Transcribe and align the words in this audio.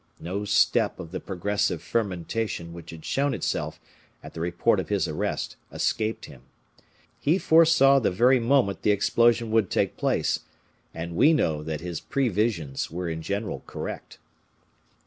No 0.19 0.45
step 0.45 0.99
of 0.99 1.11
the 1.11 1.19
progressive 1.19 1.79
fermentation 1.83 2.73
which 2.73 2.89
had 2.89 3.05
shown 3.05 3.35
itself 3.35 3.79
at 4.23 4.33
the 4.33 4.41
report 4.41 4.79
of 4.79 4.89
his 4.89 5.07
arrest 5.07 5.57
escaped 5.71 6.25
him. 6.25 6.41
He 7.19 7.37
foresaw 7.37 7.99
the 7.99 8.09
very 8.09 8.39
moment 8.39 8.81
the 8.81 8.89
explosion 8.89 9.51
would 9.51 9.69
take 9.69 9.97
place; 9.97 10.39
and 10.91 11.15
we 11.15 11.33
know 11.33 11.61
that 11.61 11.81
his 11.81 11.99
previsions 12.01 12.89
were 12.89 13.07
in 13.09 13.21
general 13.21 13.59
correct. 13.67 14.17